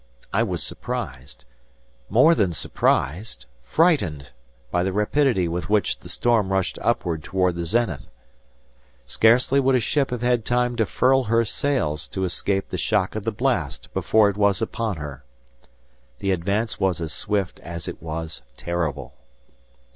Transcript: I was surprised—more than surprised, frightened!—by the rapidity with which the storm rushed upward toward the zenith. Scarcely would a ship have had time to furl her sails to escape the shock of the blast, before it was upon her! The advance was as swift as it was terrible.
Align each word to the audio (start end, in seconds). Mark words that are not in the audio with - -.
I 0.33 0.41
was 0.41 0.63
surprised—more 0.63 2.33
than 2.33 2.53
surprised, 2.53 3.45
frightened!—by 3.61 4.81
the 4.81 4.91
rapidity 4.91 5.47
with 5.47 5.69
which 5.69 5.99
the 5.99 6.09
storm 6.09 6.51
rushed 6.51 6.79
upward 6.81 7.23
toward 7.23 7.53
the 7.53 7.65
zenith. 7.65 8.07
Scarcely 9.05 9.59
would 9.59 9.75
a 9.75 9.79
ship 9.79 10.09
have 10.09 10.23
had 10.23 10.43
time 10.43 10.75
to 10.77 10.87
furl 10.87 11.25
her 11.25 11.45
sails 11.45 12.07
to 12.07 12.23
escape 12.23 12.69
the 12.69 12.79
shock 12.79 13.13
of 13.15 13.25
the 13.25 13.31
blast, 13.31 13.93
before 13.93 14.27
it 14.27 14.37
was 14.37 14.59
upon 14.59 14.97
her! 14.97 15.23
The 16.17 16.31
advance 16.31 16.79
was 16.79 16.99
as 16.99 17.13
swift 17.13 17.59
as 17.59 17.87
it 17.87 18.01
was 18.01 18.41
terrible. 18.57 19.13